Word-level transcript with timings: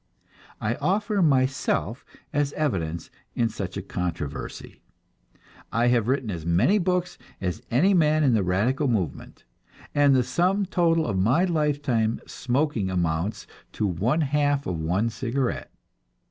I 0.59 0.77
offer 0.77 1.21
myself 1.21 2.03
as 2.33 2.53
evidence 2.53 3.11
in 3.35 3.49
such 3.49 3.77
a 3.77 3.83
controversy; 3.83 4.81
I 5.71 5.89
have 5.89 6.07
written 6.07 6.31
as 6.31 6.43
many 6.43 6.79
books 6.79 7.19
as 7.39 7.61
any 7.69 7.93
man 7.93 8.23
in 8.23 8.33
the 8.33 8.41
radical 8.41 8.87
movement, 8.87 9.43
and 9.93 10.15
the 10.15 10.23
sum 10.23 10.65
total 10.65 11.05
of 11.05 11.19
my 11.19 11.45
lifetime 11.45 12.19
smoking 12.25 12.89
amounts 12.89 13.45
to 13.73 13.85
one 13.85 14.21
half 14.21 14.65
of 14.65 14.79
one 14.79 15.11
cigarette. 15.11 15.71